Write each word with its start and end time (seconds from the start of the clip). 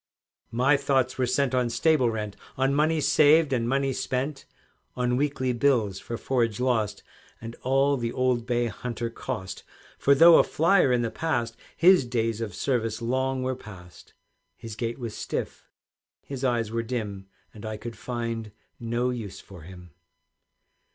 My 0.49 0.77
thoughts 0.77 1.19
were 1.19 1.27
set 1.27 1.53
on 1.53 1.69
stable 1.69 2.09
rent, 2.09 2.35
On 2.57 2.73
money 2.73 2.99
saved 3.01 3.53
and 3.53 3.69
money 3.69 3.93
spent, 3.93 4.45
On 4.95 5.15
weekly 5.15 5.53
bills 5.53 5.99
for 5.99 6.17
forage 6.17 6.59
lost, 6.59 7.03
And 7.39 7.55
all 7.61 7.97
the 7.97 8.11
old 8.11 8.47
bay 8.47 8.65
hunter 8.65 9.11
cost. 9.11 9.61
For 9.99 10.15
though 10.15 10.39
a 10.39 10.43
flier 10.43 10.91
in 10.91 11.03
the 11.03 11.11
past, 11.11 11.55
His 11.77 12.03
days 12.03 12.41
of 12.41 12.55
service 12.55 12.99
long 12.99 13.43
were 13.43 13.55
past, 13.55 14.15
His 14.57 14.75
gait 14.75 14.97
was 14.97 15.15
stiff, 15.15 15.69
his 16.23 16.43
eyes 16.43 16.71
were 16.71 16.81
dim, 16.81 17.27
And 17.53 17.63
I 17.63 17.77
could 17.77 17.95
find 17.95 18.51
no 18.79 19.11
use 19.11 19.39
for 19.39 19.61
him. 19.61 19.91